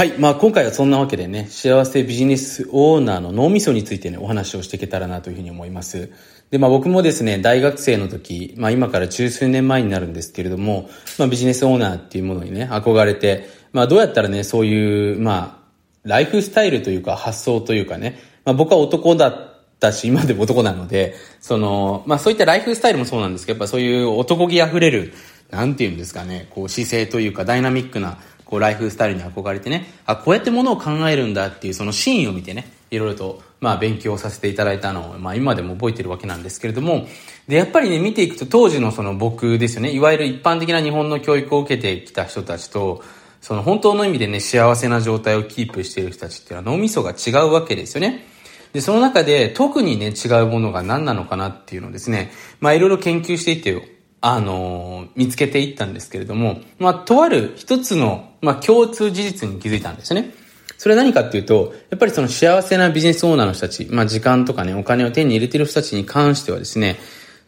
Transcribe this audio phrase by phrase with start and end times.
[0.00, 0.14] はい。
[0.16, 6.10] まあ今回はそんなわけでね、幸せビジネスオーナーの脳みそについてね、お話をしていけたらなというふうに思います。
[6.50, 25.12] で、まあ僕もですね、大学生の時、まあ今から十数年前になるんですけれども、まあビジネスオーナーっていうものにね、憧れて、まあどうやったらね、そういう、まあ、ライフスタイルというか発想というかね、まあ僕は男だったし、今でも男なので、その、まあそういったライフスタイルもそうなんですけど、やっぱそういう男気溢れる、
[25.50, 28.16] なんていうんですかね、こう姿勢というかダイナミックな
[28.50, 37.06] こうライフスタイルに憧れてね、あ、こうやってものを考えるんだっていうそのシーンを見てね、いろいろと、まあ勉強させていただいたのを、まあ今でも覚えてるわけなんですけれども、
[37.46, 43.04] で、やっぱりね、見ていくと当時のその僕ですよね、いわゆる一般的な日本の教育を受けてきた人たちと、
[43.40, 48.26] その本当の意味でね、幸せな状態をキープしている人たちっていうのは脳みそが違うわけですよね。
[48.72, 60.34] で、その中で特にね、違うものが何なのかなっていうのをですね、まあいろいろ研究していってあの見つけていったんですけれども、まあ、とある一つの、まあ、共通事実に気づいたんですね。
[60.76, 66.98] それは何かっていうと、やっぱりその幸せなビジネスオーナーの人たち、まあ、時間とかね、お金を手に入れている人たちに関してはですね、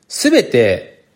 [0.09, 1.07] すべて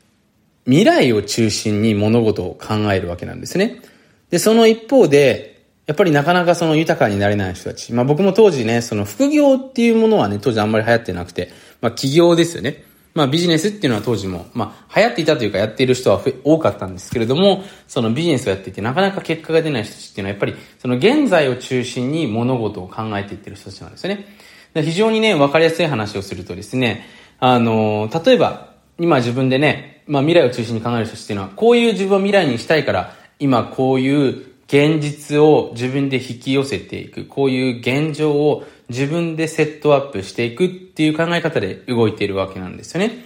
[0.65, 3.83] 未来を中心に物事を考えるわけなんですね。
[4.31, 7.93] で、その一方で、やっぱりなかなかその豊かになれない人たち。
[7.93, 12.83] まあ僕も当時ね、その副業っていうものはね、当時あんまり流行ってなくて、まあ起業ですよね。
[13.17, 24.27] まあビジネスっていうのは当時も、まあ流行っていたというかやっている人は多かったんですけれども、そのビジネスをやっていてなかなか結果が出ない人たちっていうのはやっぱりその現在を中心に物事を考えていってる人たちなんですよね。
[24.75, 27.07] 非常にね、わかりやすい話をするとですね、
[27.41, 37.25] あの、例えば今自分でね、まあ未来を中心に考える人たちっていうのは、こういう自分を未来にしたいから、今こういう現実を自分で引き寄せていく。
[37.25, 43.25] こういう現状を自分でセットアップしていくっていう考え方で動いているわけなんですよね。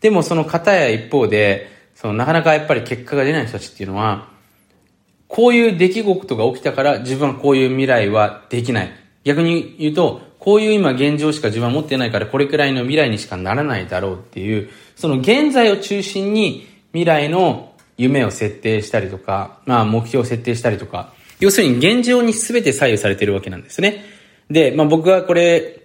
[0.00, 4.28] でもその方や一方で、そのなかなかやっぱり結果が出ない人たちっていうのは、
[5.28, 8.90] こういう出来事が起きたから自分はこういう未来はできない。
[9.24, 24.04] 逆に言うと、こういう今現状しか自分は持ってないからこれくらいの未来にしかならないだろうっていう、その現在を中心に未来の夢を設定したりとか、まあ目標を設定したりとか、要するに現状に全て左右されているわけなんですね。
[24.50, 25.80] で、まあ僕はこれ、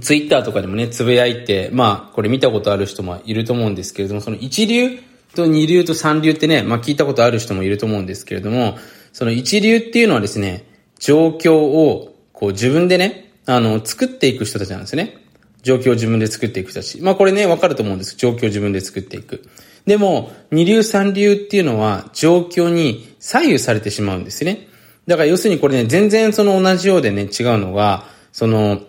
[0.00, 4.98] ツイッターとかでもね、つぶやいて、まあこれ見たことある人もいると思うんですけれども、その一流
[5.34, 8.76] と二流と三流ってね、まあ聞いたことある人もいると思うんですけれども、
[9.12, 10.66] その一流っていうのはですね、
[10.98, 15.18] 状況をこう自分でね、あの、作っていく人たちなんですね。
[15.62, 17.00] 状況を自分で作っていく人たち。
[17.00, 18.16] まあこれね、わかると思うんです。
[18.16, 19.48] 状況を自分で作っていく。
[19.86, 24.68] でも、二流三流っていうのは状況に左右されてしまうんですね。
[25.06, 28.80] だから要するにこれね、全然その同じようでね、違うのが、その、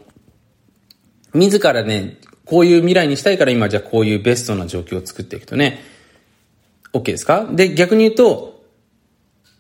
[1.34, 5.82] 自らね、こういう未来にしたいから今じゃあこういうベストな状況を作っていくとね、
[6.94, 7.46] OK ですか？
[7.52, 8.55] で、逆に言うと、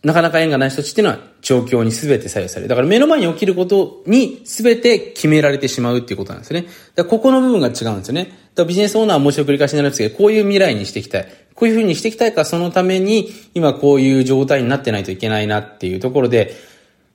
[0.05, 2.67] なかなか縁がない人たちっていうのは状況に全て左右される。
[2.69, 6.67] だから目の前に起きることに全て決められてしまうっていうことなんですね。
[6.93, 8.25] だここの部分が違うんですよね。
[8.25, 11.27] だからビジネスオーナーはもう一度繰り返しになるんですけど、こういう未来にしていきたい。
[11.55, 16.53] こういうふうにしていきたいか、そのために今こういう状態になってないといけないなっていうところで、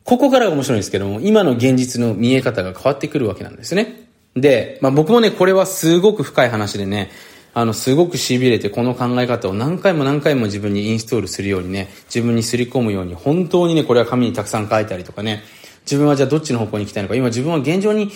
[0.03, 4.09] ここからが面白いんですけども、今の現実の見え方が変わってくるわけなんですね。
[4.35, 7.13] で、まあ僕もね、これはすごく深い話でね、
[7.53, 15.43] あの、すごく痺れて、この考え方を何回も何回も自分にインストールするようにね、自分にすり込むように、本当にね、これは紙にたくさん書いたりとかね、
[15.85, 18.11] 自分はじゃあどっちの方向に行きたいのか、今自分は現状に、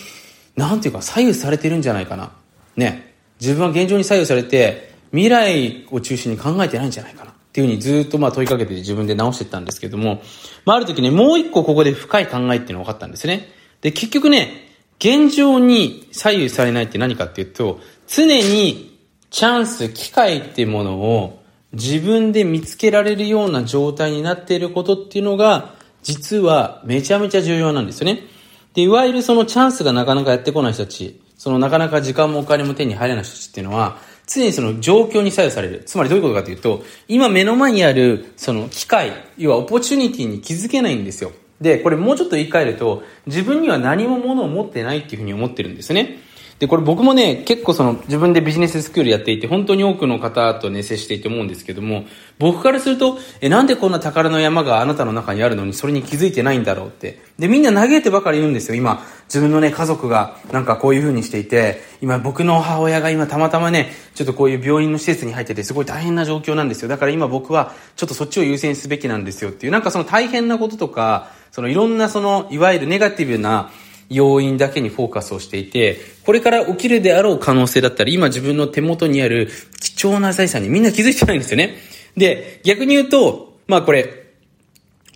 [0.55, 2.31] なんていうか左右されてるんじゃないかな。
[2.77, 3.13] ね。
[3.41, 7.31] 自分は現状に左右されて、未来を中心に考えてないんじゃないかな。
[7.31, 10.21] っていうふうにずっとまあ問いかけて自分で直してたんですけども、
[10.65, 13.49] まあある時ね、もう一個ここで深い考えっていうのが分かったんですね。
[13.81, 18.94] で、結局ね、現状に左右されないって何かっていうと、常に
[19.35, 28.21] チャンス、機会っていうものを自分で見つけられるような状態になっていることっていうのが、実はめちゃめちゃ重要なんですよね。
[28.75, 35.83] で、いわゆるそのチャンスがなかなかやってこない人たち、そのなかなか時間もお金も手に入らない人たちっていうのは、常にその状況に左右される。
[35.85, 41.33] つまりどういうことかというと、今目の前にあるその機会、要はオポチュニティに気づけないんですよ。
[41.59, 46.23] で、これもうちょっと言い換えると、自分には何も物を持ってないっていうふうに思ってるんですね。
[46.59, 52.05] で、これ僕もね、結構その自分でビジネススクールやっていて、本当に多くの方とね、接していて思うんですけども、
[52.39, 57.19] 僕からすると、え、なんでこんな宝の山があなたの中にあるのにそれに気づいてないんだろうって。
[57.37, 59.03] で、みんな嘆いてばかり言うんですよ、今。
[59.25, 66.87] 自分のね、家族がなんかこういう風にしていて、今僕の母親が今たまたまね、ちょっとこういう病院の施設に入っててすごい大変な状況なんですよ。
[66.87, 73.71] だから今僕はちょっとそっちを優先すべきなんですよっていう、なんかその大変なこととか、そのいろんなその、いわゆるネガティブな、
[74.09, 79.49] 要因だけにフォーカスをしていて、これから起きるであろう可能性だったり、今自分の手元にある
[79.79, 81.75] 貴重な財産にみんな気づいてないんですよね。
[82.15, 84.25] で、逆に言うと、まあこれ、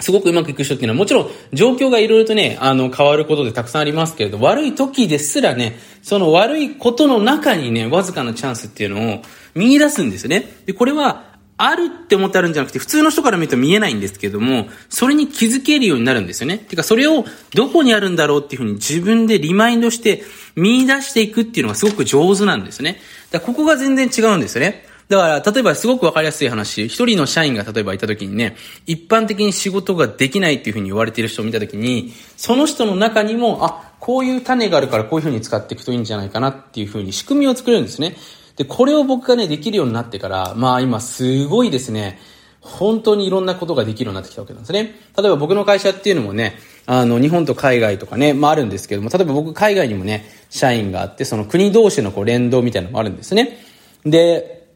[0.02, 9.22] すごくうまくいく人っていうのはもちろん状況がいろいろとね、あの変わることでたくさんありますけれど、悪い時ですらね、その悪いことの中にね、わずかなチャンスっていうのを
[9.56, 10.46] 見出すんですよね。
[10.66, 11.29] で、これは
[11.62, 16.58] あるって思ってあるんじゃなくて、普通の人から見ると見えないんですけども、それに気づけるようになるんですよね。
[16.58, 20.24] てか、それをどこにあるんだろうっていうふうに自分でリマインドして
[20.56, 23.02] 見出していくっていうのがすごく上手なんですね。
[23.32, 24.86] だからここが全然違うんですよね。
[25.10, 38.16] だから、例えばすごくわかりやすい話、一人の社員が例えばいた時にね、一般的に仕事ができないっていうふうに言われている人を見た時に、その人の中にも、あ、こういう種があるからこういうふうに使っていくといいんじゃないかなっていうふうに仕組みを作れるんですね。
[38.60, 42.20] で、これを僕がね、できるようになってから、まあ今すごいですね、
[42.60, 45.00] 本当にいろんなことができるようになってきたわけなんですね。
[45.18, 53.60] 例えば僕の会社っていうのもね、あの、日本と海外とかね、まああるんですけども、例えば僕海外にもね、社員があって、その国同士のこう連動みたいなのもあるんですね。
[54.04, 54.68] で、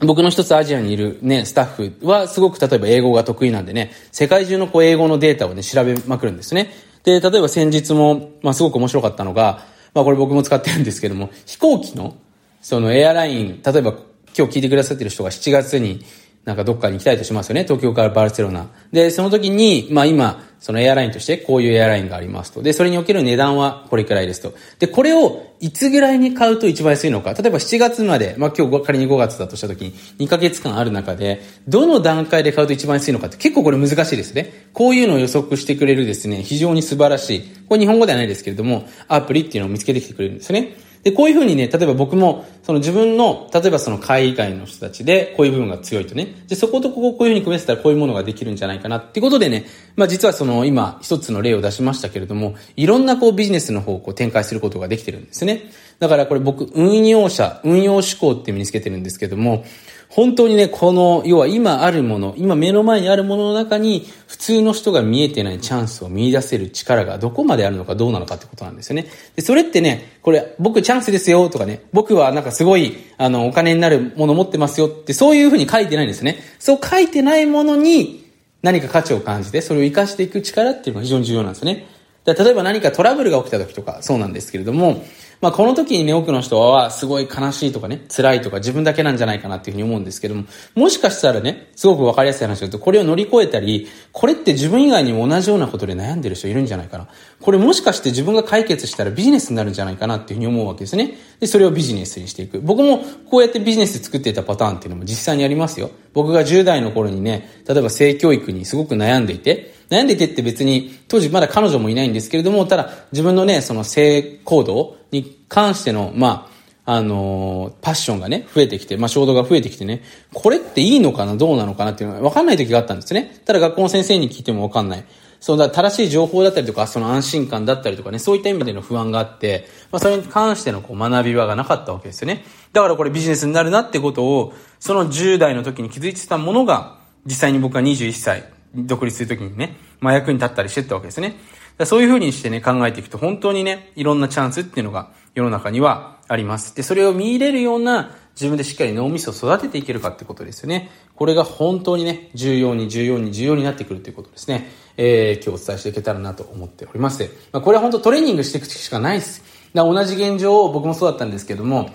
[0.00, 6.72] 僕の一つアジアにいるね、スタッフはすごく例えば英語が得意なんでね、世界中のこう英語のデータをね、調べまくるんですね。
[7.04, 9.64] で、例えば先日も、まあすごく面白かったのが、
[9.94, 12.16] まあこれ僕も使ってるんですけども、飛行機の、
[12.60, 13.92] そのエアライン、例えば
[14.36, 16.04] 今日聞いてくださってる人が7月に
[16.46, 17.64] なんかどっかに行きたいとしますよね。
[17.64, 18.68] 東京からバルセロナ。
[18.92, 22.62] で、その時に、まあ今、そのエアラインとしてこういうエアラインがありますと。
[22.62, 24.54] で、それにおける値段はこれくらいですと。
[24.78, 27.34] で、これをいつぐらいに買うと一番安いのか。
[27.34, 29.92] 例えば7月まで、まあ今日仮に5月だとした時に
[30.24, 34.68] 2ヶ月間ある中で、どの段階で買うと一番安いのかって結構これ難しいですね。
[34.72, 37.42] こういうのを予測してくれるですね、非常に素晴らしい。
[37.68, 40.85] これ日本語ではないですけれども、アプリっていうのを見つけてきてくれるんですね。
[41.06, 55.70] で、こういうふうにね、例えば僕も、その自分の、例えばその海外の人たちで、こういう部分が強いとね、で、そことこここういうふうに組み合わせたらこういうものができるんじゃないかなっていうことでね、まあ実はその今一つの例を出しましたけれども、いろんなこうビジネスの方をこう展開することができてるんですね。
[56.00, 59.64] だからこれ僕、運用者、運用志向って身につけてるんですけども、
[60.08, 69.06] 本当にね、この、要は今あるもの、今目の前にあるものの中に、普通の人が見えてないチャンスを見出せる力がどこまであるのかどうなのかってことなんですよね。
[69.34, 76.38] で、それってね、これ、僕チャンスですよとかね、僕はなんかすごい、あの、お金になるもの持ってますよって、そういうふうに書いてないんですね。
[76.58, 78.24] そう書いてないものに、
[78.62, 81.86] 何か価値を感じて、それを活かしていく力っていうのが非常に重要なんですよね。
[82.24, 85.04] 例えば何かトラブルが起きた時とか、そうなんですけれども、
[85.40, 90.44] まあ、この時にね、多くの人は、すごい悲しいとかね、辛いとか自分だけなんじゃないかなっていうふうに思うんですけども、
[90.74, 97.08] もしかしたらね、すごくわかりやすい話だと、これを乗り越えたり、これって自分以外にも同じようなことで悩んでる人いるんじゃないかな。
[97.40, 101.18] これもしかして自分が解決したらビジネスになるんじゃないかなっていうふうに思うわけですね。
[101.38, 102.60] で、それをビジネスにしていく。
[102.60, 102.98] 僕も
[103.30, 105.90] こうやってビジネス作っていたパターンっていうのも実際にありますよ。
[106.14, 116.56] 僕が10代の頃にね、例えば性教育にすごく悩んでいて、悩んでてって別に、当時まだ彼女もいないんですけれども、ただ自分のね、その性行動に関しての、まあ、
[116.88, 123.40] あのー、パッションがね、増えてきて、まあ、衝動が増えてきてね、これっていいのかな、どうなのかなっていうのが分かんない時があったんですね。
[123.44, 125.04] ただ学校の先生に聞いても分かんない。
[125.40, 132.44] そうだ、正しい情報だったりとか、その安心感だったりとかね、そういった意味での不安があって、まあ、それに関してのこう学び場がなかったわけですよね。
[132.72, 138.44] だからこれビジネスになるなってことを、その10代の時に気づいてたものが、実際に僕は21歳、
[138.74, 141.36] 独立する時にね、まあ、役に立ったりしてったわけですね。
[141.84, 146.74] そういうふうにしてね、考えていくと、本当にね、いろんなチャンスっていうのが世の中にはあります。
[146.74, 150.90] で、それを見入れるような自分でしっかり脳みそを育てていけるかってことですよね。
[151.14, 154.70] これが本当にね、重要に重要に重要になってくるということですね。
[154.96, 157.22] えー、今日お伝えしていけたらなと思っております。
[157.52, 159.42] まあ、これは本当トレーニングしていくしかないです。
[159.74, 161.90] だ同じ現状を僕もそうだったんですけども、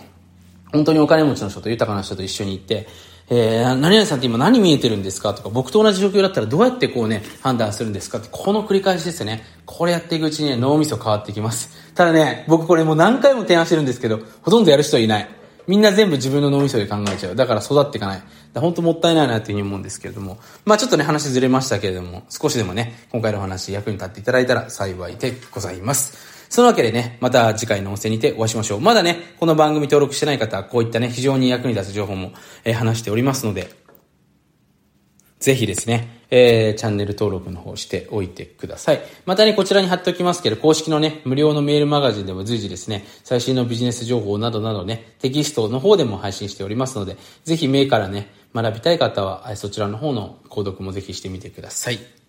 [0.72, 2.88] 本当にお金持ちの人と豊かな人と一緒に行って、
[3.34, 9.44] えー、何々さんって今何見えてるんですかとか、僕と同じ状況だったらどうやってこうね、判断するんですかって、この繰り返しですね。
[9.66, 11.94] これやっていくうちにね、脳みそ変わってきます。
[11.96, 15.30] ただね、僕これもう何回も提案してるんですけど、ほとんどやる人はいない。
[15.66, 17.36] みんな全部自分の脳みそで考えちゃう。
[17.36, 18.24] だから育っていかない。
[18.54, 20.38] 本当もったいないなっていうふうに思うんですけれども。
[20.66, 26.31] まあちょっとね、話ずれましたけれども、少しでもね、今回の話役に立っていただいたら幸いでございます。
[26.52, 28.82] そのわけでね、また次回の音声にてお会いしましょう。
[28.82, 32.34] まだね、この番組登録してない方は、こういったね、非常に役に立つ情報も、
[32.66, 33.70] えー、話しておりますので、
[35.40, 39.02] ぜひですね、えー、チャンネル登録の方しておいてください。
[39.26, 47.16] またね、こちらに貼っておきますけど、公式のね、無料のメールマガジンでも随時ですね、最新のビジネス情報などなどね、テキストの方でも配信しておりますので、
[47.46, 52.21] ぜひ目からね、学びたい方は、そちらの方の購読もぜひしてみてください。